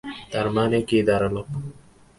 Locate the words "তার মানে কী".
0.31-0.97